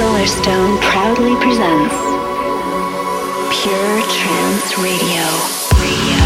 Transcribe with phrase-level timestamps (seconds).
[0.00, 1.94] Solarstone proudly presents
[3.52, 5.22] Pure Trance Radio.
[5.78, 6.18] Radio.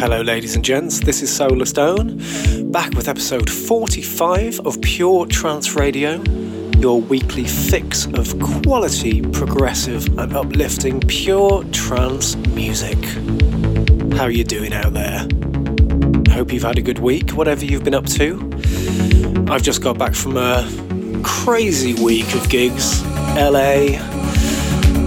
[0.00, 0.98] Hello, ladies and gents.
[0.98, 6.20] This is Solarstone, back with episode 45 of Pure Trance Radio,
[6.78, 12.98] your weekly fix of quality, progressive, and uplifting pure trance music.
[14.14, 15.28] How are you doing out there?
[16.36, 18.38] Hope you've had a good week, whatever you've been up to.
[19.48, 20.70] I've just got back from a
[21.24, 23.02] crazy week of gigs
[23.34, 23.96] LA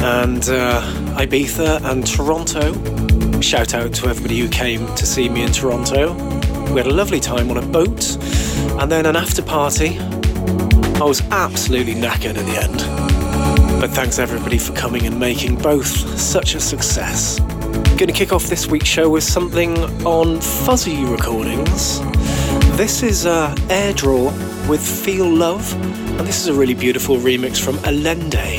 [0.02, 0.82] and uh,
[1.20, 3.42] Ibiza and Toronto.
[3.42, 6.14] Shout out to everybody who came to see me in Toronto.
[6.74, 8.18] We had a lovely time on a boat
[8.82, 10.00] and then an after party.
[10.00, 13.80] I was absolutely knackered at the end.
[13.80, 17.40] But thanks everybody for coming and making both such a success.
[18.00, 19.78] Going to kick off this week's show with something
[20.08, 22.00] on Fuzzy Recordings.
[22.78, 25.74] This is uh, Airdraw with Feel Love,
[26.18, 28.59] and this is a really beautiful remix from Allende.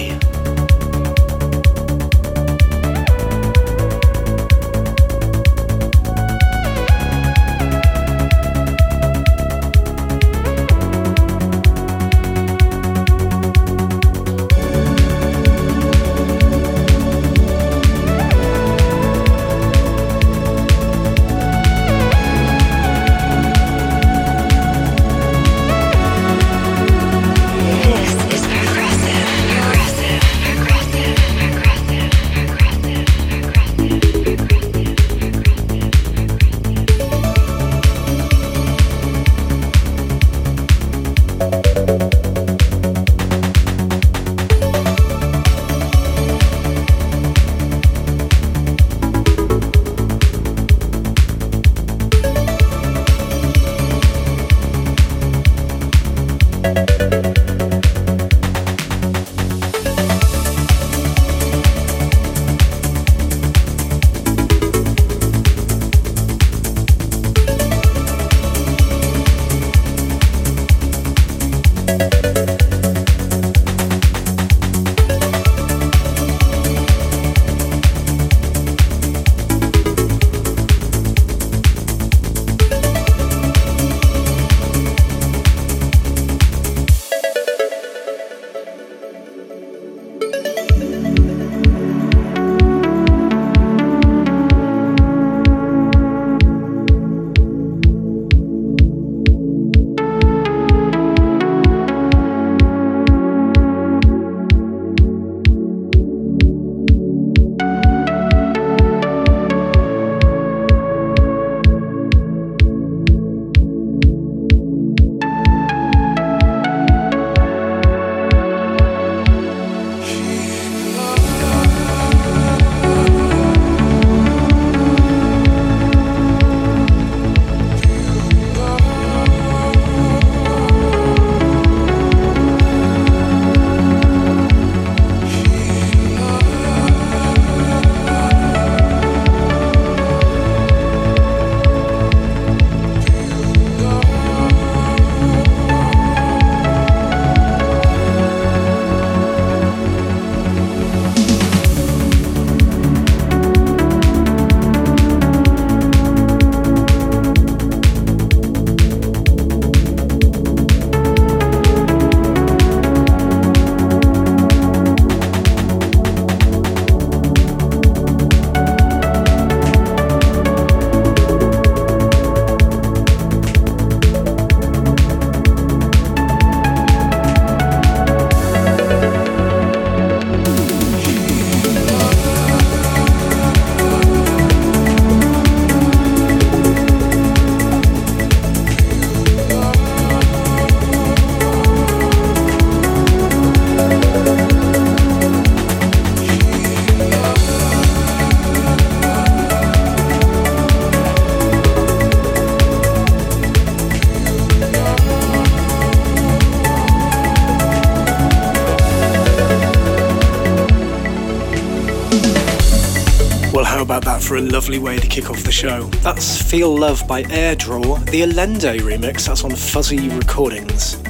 [214.70, 215.82] Lovely way to kick off the show.
[216.04, 221.02] That's Feel Love by Airdraw, the Allende remix, that's on Fuzzy Recordings.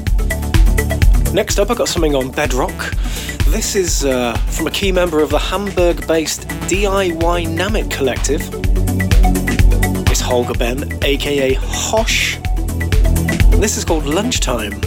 [1.35, 2.95] Next up, I got something on Bedrock.
[3.49, 8.41] This is uh, from a key member of the Hamburg based Diynamic collective.
[10.11, 12.39] It's Holger Behn, aka Hosh.
[13.59, 14.81] This is called Lunchtime.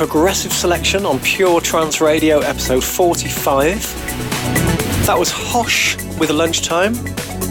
[0.00, 3.82] Progressive Selection on Pure Trance Radio, episode 45.
[5.04, 6.94] That was Hosh with Lunchtime.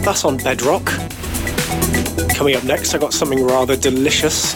[0.02, 0.84] That's on Bedrock.
[2.34, 4.54] Coming up next, I got something rather delicious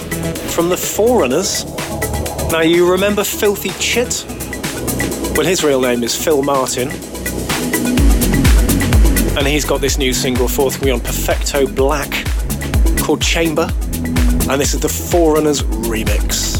[0.53, 1.65] from the Forerunners.
[2.51, 4.25] Now, you remember Filthy Chit?
[5.37, 6.89] Well, his real name is Phil Martin.
[9.39, 12.11] And he's got this new single forthcoming on Perfecto Black
[12.99, 13.71] called Chamber.
[14.51, 16.53] And this is the Forerunners remix.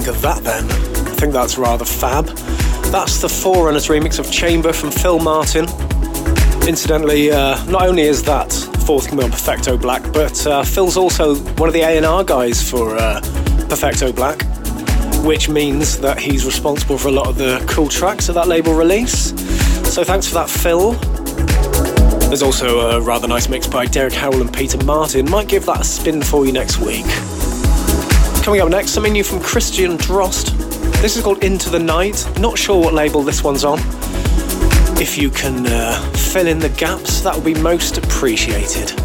[0.00, 0.64] Think of that then?
[0.64, 2.24] I think that's rather fab.
[2.90, 5.66] That's the Forerunners remix of Chamber from Phil Martin.
[6.66, 8.50] Incidentally, uh, not only is that
[8.86, 13.20] forthcoming on Perfecto Black, but uh, Phil's also one of the A&R guys for uh,
[13.68, 14.40] Perfecto Black,
[15.22, 18.72] which means that he's responsible for a lot of the cool tracks of that label
[18.72, 19.34] release.
[19.92, 20.92] So thanks for that, Phil.
[22.28, 25.28] There's also a rather nice mix by Derek Howell and Peter Martin.
[25.30, 27.04] Might give that a spin for you next week.
[28.42, 30.56] Coming up next, something new from Christian Drost.
[31.02, 32.26] This is called Into the Night.
[32.40, 33.78] Not sure what label this one's on.
[35.00, 38.99] If you can uh, fill in the gaps, that would be most appreciated.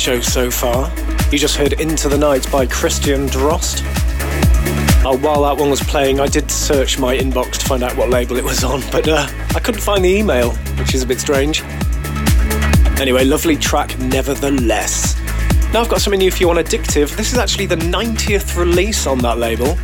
[0.00, 0.90] Show so far.
[1.30, 3.82] You just heard Into the Night by Christian Drost.
[5.04, 8.08] Uh, while that one was playing, I did search my inbox to find out what
[8.08, 11.20] label it was on, but uh, I couldn't find the email, which is a bit
[11.20, 11.62] strange.
[12.98, 15.20] Anyway, lovely track nevertheless.
[15.74, 17.14] Now I've got something new for you on Addictive.
[17.14, 19.74] This is actually the 90th release on that label.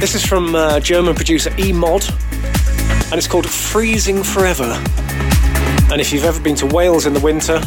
[0.00, 4.82] This is from uh, German producer E-Mod, and it's called Freezing Forever.
[5.92, 7.60] And if you've ever been to Wales in the winter,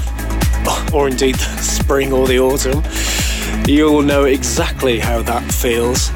[0.94, 2.84] or indeed spring or the autumn,
[3.68, 6.12] you'll know exactly how that feels.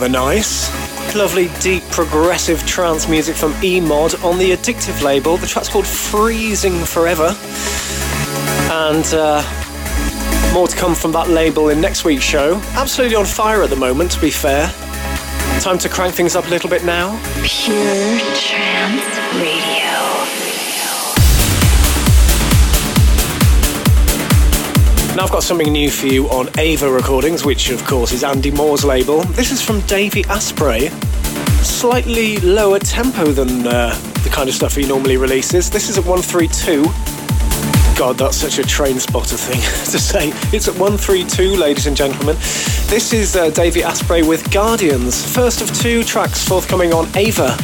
[0.00, 0.68] Rather nice.
[1.14, 5.38] Lovely, deep, progressive trance music from E-Mod on the Addictive label.
[5.38, 7.34] The track's called Freezing Forever.
[8.70, 9.42] And uh,
[10.52, 12.60] more to come from that label in next week's show.
[12.74, 14.68] Absolutely on fire at the moment, to be fair.
[15.60, 17.18] Time to crank things up a little bit now.
[17.42, 19.75] Pure Trance Radio.
[25.16, 28.50] Now I've got something new for you on Ava Recordings, which of course is Andy
[28.50, 29.22] Moore's label.
[29.22, 30.90] This is from Davey Asprey.
[31.64, 35.70] Slightly lower tempo than uh, the kind of stuff he normally releases.
[35.70, 36.82] This is at 132.
[37.98, 40.32] God, that's such a train spotter thing to say.
[40.54, 42.36] It's at 132, ladies and gentlemen.
[42.86, 47.56] This is uh, Davey Asprey with Guardians, first of two tracks forthcoming on Ava.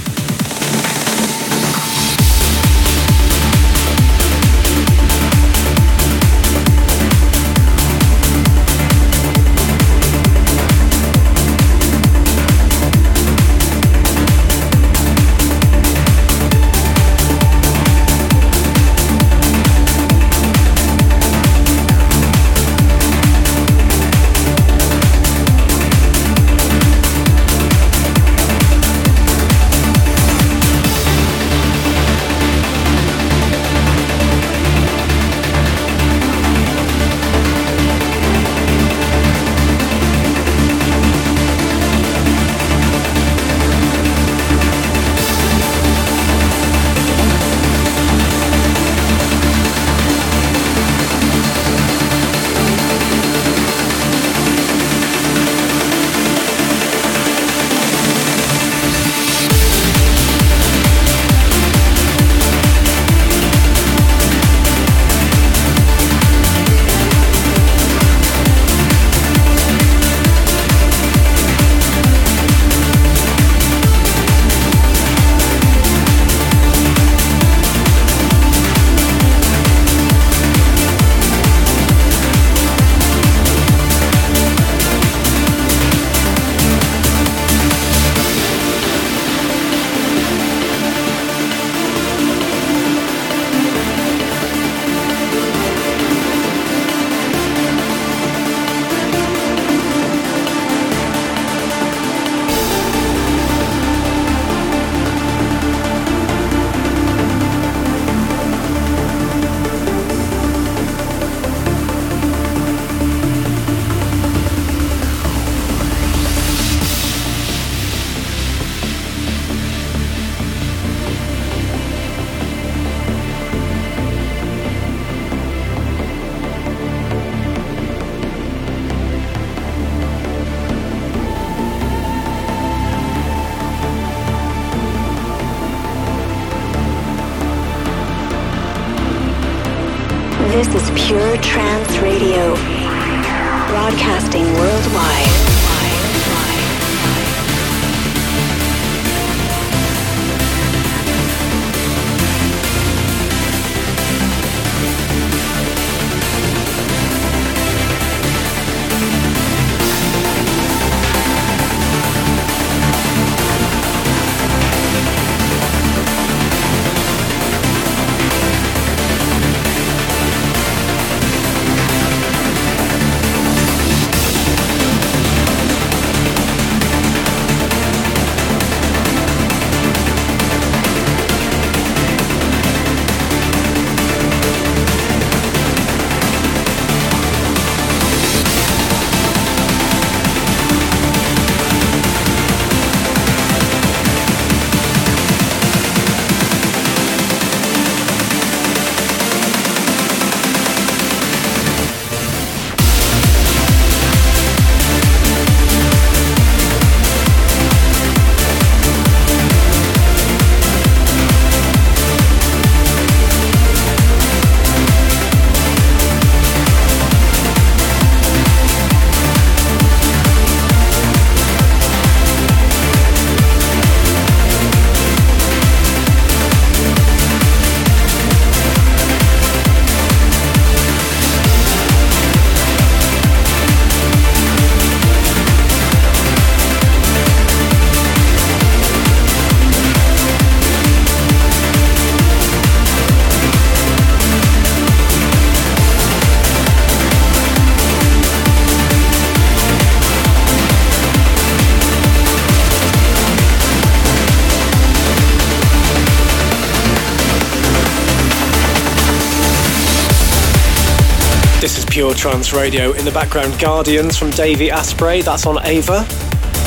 [262.22, 262.92] Trance Radio.
[262.92, 266.06] In the background, Guardians from Davey Asprey, that's on Ava.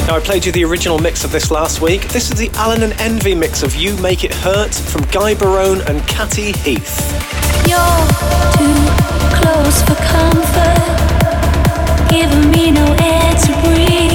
[0.06, 2.10] Now, I played you the original mix of this last week.
[2.10, 5.80] This is the Allen and Envy mix of You Make It Hurt from Guy Barone
[5.88, 7.00] and Catty Heath.
[7.70, 7.80] You're
[8.52, 8.76] too
[9.34, 10.89] close for comfort,
[12.10, 14.14] giving me no air to breathe.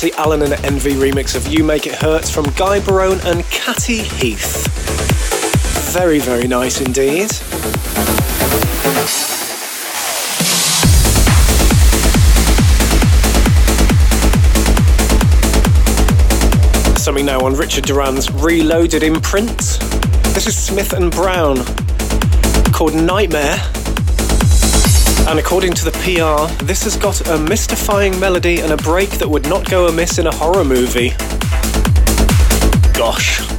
[0.00, 3.98] The Allen and Envy remix of You Make It Hurt from Guy Barone and Catty
[3.98, 4.66] Heath.
[5.92, 7.30] Very, very nice indeed.
[16.98, 19.58] Something now on Richard Durand's Reloaded imprint.
[20.32, 21.58] This is Smith and Brown
[22.72, 23.62] called Nightmare.
[25.30, 29.28] And according to the PR, this has got a mystifying melody and a break that
[29.28, 31.10] would not go amiss in a horror movie.
[32.98, 33.49] Gosh.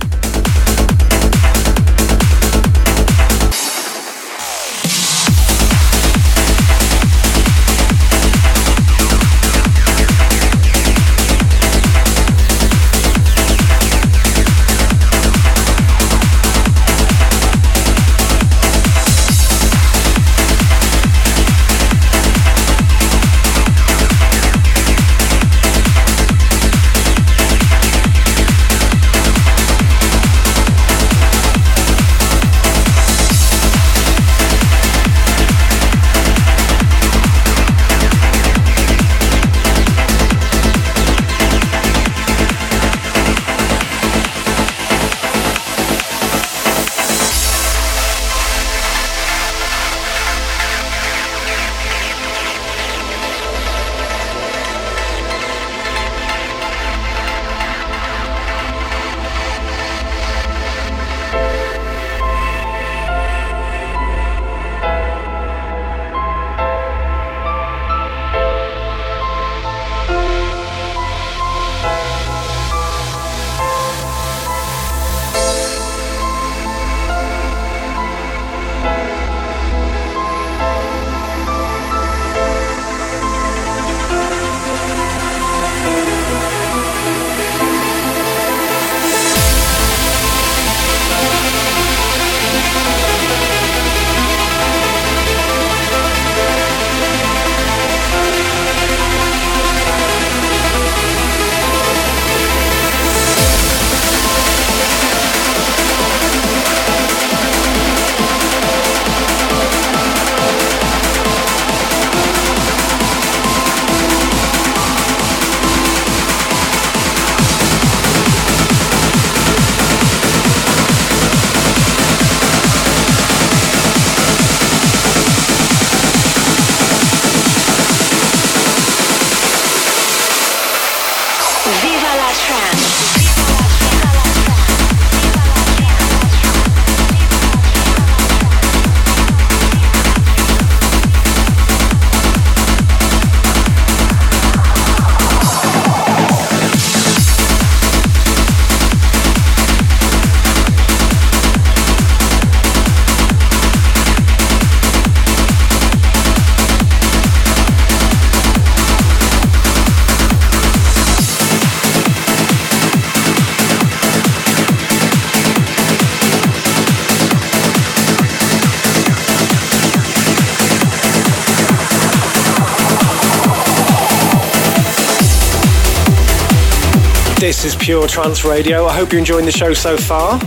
[177.91, 178.85] Pure Trance Radio.
[178.85, 180.39] I hope you're enjoying the show so far.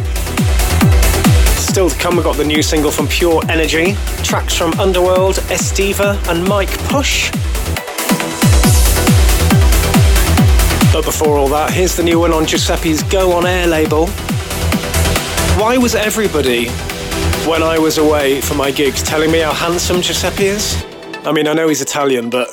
[1.59, 6.17] Still to come, we've got the new single from Pure Energy, tracks from Underworld, Estiva,
[6.31, 7.31] and Mike Push.
[10.91, 14.07] But before all that, here's the new one on Giuseppe's Go On Air label.
[15.59, 16.71] Why was everybody,
[17.47, 20.83] when I was away for my gigs, telling me how handsome Giuseppe is?
[21.27, 22.49] I mean, I know he's Italian, but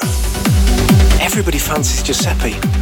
[1.22, 2.81] everybody fancies Giuseppe.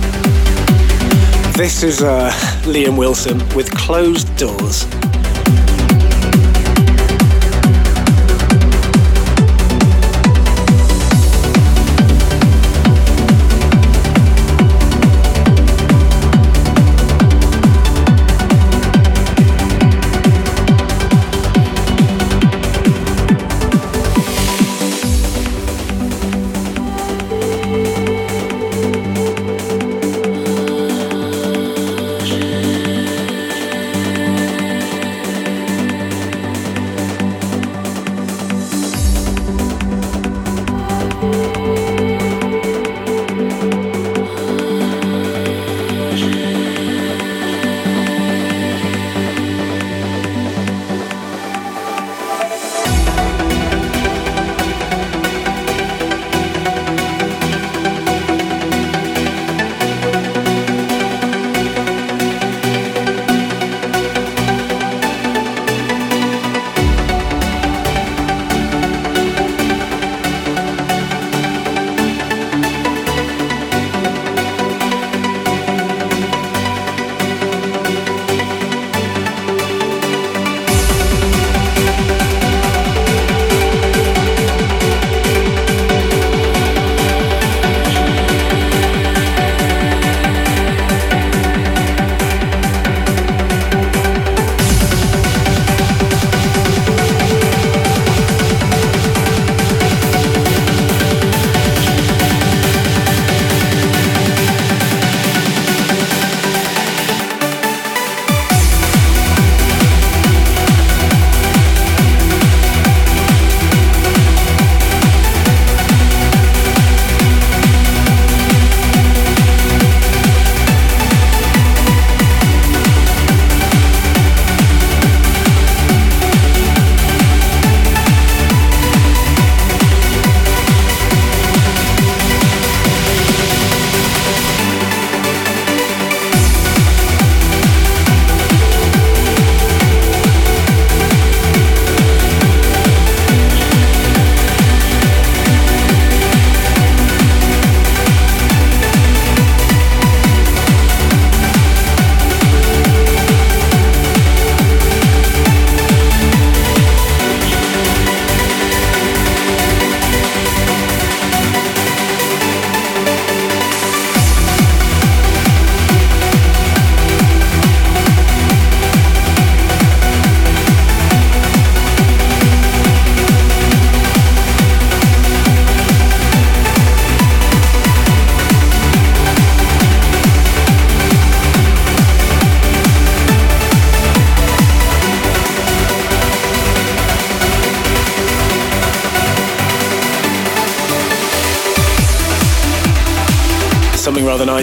[1.59, 2.31] This is uh,
[2.63, 4.85] Liam Wilson with Closed Doors.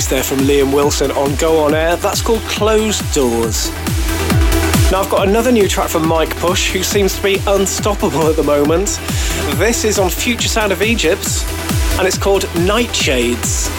[0.09, 1.97] There from Liam Wilson on Go On Air.
[1.97, 3.71] That's called Closed Doors.
[4.91, 8.37] Now I've got another new track from Mike Push, who seems to be unstoppable at
[8.37, 9.01] the moment.
[9.57, 11.45] This is on Future Sound of Egypt,
[11.99, 13.76] and it's called Nightshades.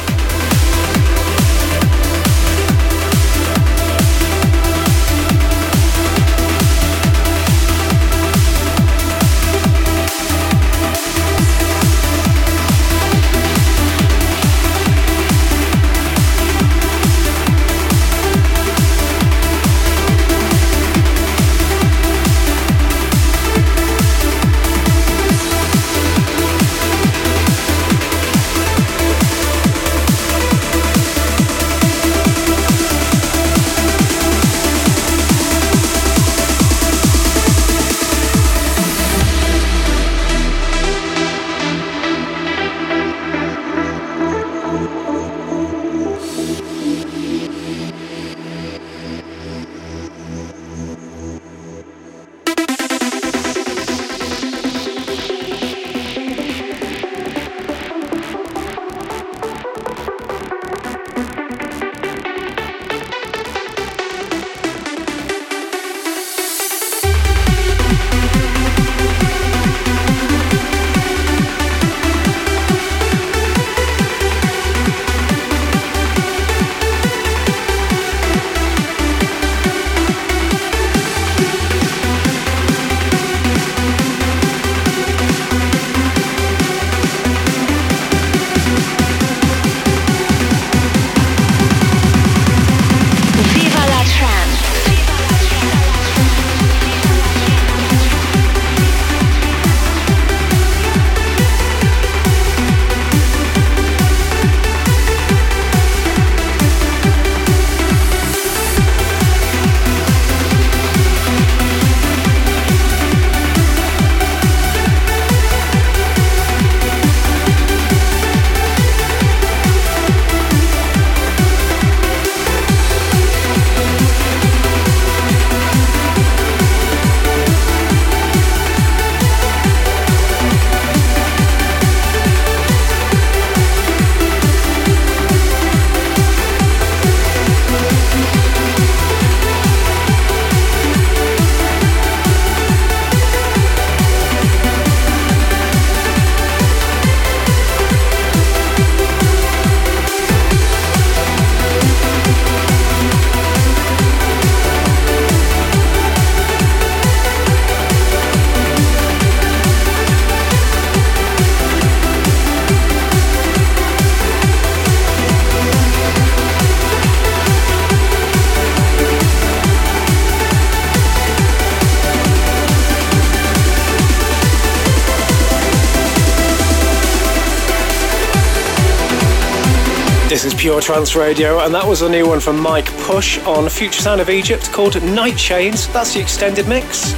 [180.87, 184.29] Trance Radio, and that was a new one from Mike Push on Future Sound of
[184.29, 185.89] Egypt called Night Chains.
[185.89, 187.13] That's the extended mix.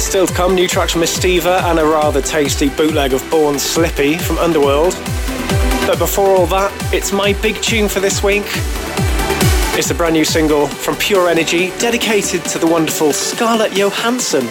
[0.00, 4.18] Still to come, new tracks from Estiva and a rather tasty bootleg of Born Slippy
[4.18, 4.92] from Underworld.
[5.84, 8.46] But before all that, it's my big tune for this week.
[9.76, 14.46] It's a brand new single from Pure Energy dedicated to the wonderful Scarlett Johansson.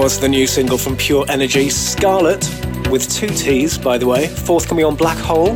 [0.00, 2.48] Was the new single from Pure Energy, Scarlett,
[2.90, 5.50] with two T's, by the way, forthcoming on Black Hole.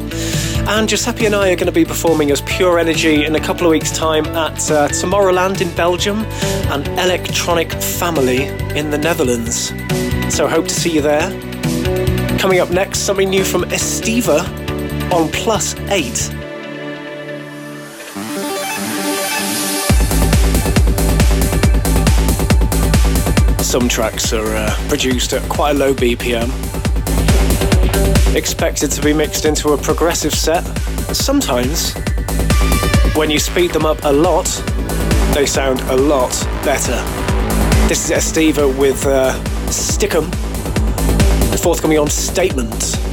[0.68, 3.66] And Giuseppe and I are going to be performing as Pure Energy in a couple
[3.66, 6.26] of weeks' time at uh, Tomorrowland in Belgium
[6.70, 9.72] and Electronic Family in the Netherlands.
[10.28, 11.30] So hope to see you there.
[12.38, 14.42] Coming up next, something new from Estiva
[15.10, 16.43] on Plus 8.
[23.74, 26.48] Some tracks are uh, produced at quite a low BPM,
[28.36, 30.62] expected to be mixed into a progressive set.
[31.12, 31.92] Sometimes,
[33.16, 34.44] when you speed them up a lot,
[35.34, 36.30] they sound a lot
[36.64, 37.02] better.
[37.88, 39.32] This is Estiva with uh,
[39.66, 40.32] Stickum,
[41.58, 43.03] forthcoming on Statement.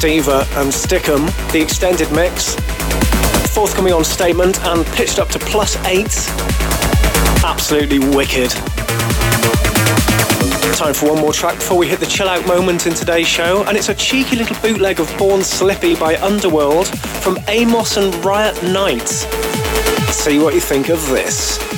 [0.00, 2.54] Estiva and Stickum, the extended mix,
[3.52, 6.26] forthcoming on Statement and pitched up to plus eight.
[7.44, 8.50] Absolutely wicked.
[10.74, 13.62] Time for one more track before we hit the chill out moment in today's show,
[13.64, 16.88] and it's a cheeky little bootleg of Born Slippy by Underworld
[17.20, 19.06] from Amos and Riot Knight.
[19.06, 21.69] See what you think of this.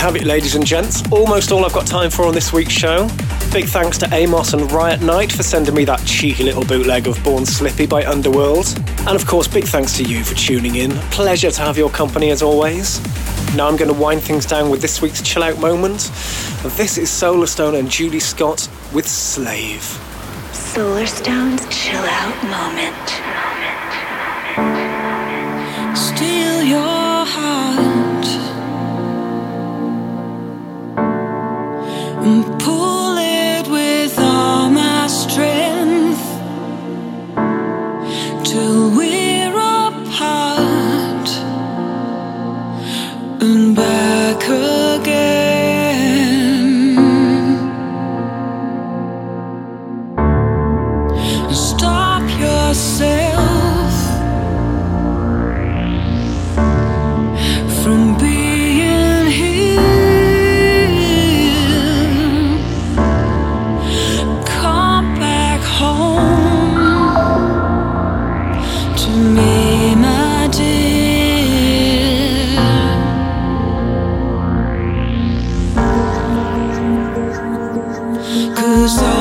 [0.00, 1.02] Have it, ladies and gents.
[1.12, 3.06] Almost all I've got time for on this week's show.
[3.52, 7.22] Big thanks to Amos and Riot Knight for sending me that cheeky little bootleg of
[7.22, 8.66] Born Slippy by Underworld.
[9.00, 10.92] And of course, big thanks to you for tuning in.
[11.10, 12.98] Pleasure to have your company as always.
[13.54, 15.98] Now I'm going to wind things down with this week's chill out moment.
[16.78, 19.82] This is Solarstone and Julie Scott with Slave.
[20.52, 23.29] Solarstone's chill out moment.
[78.88, 79.19] so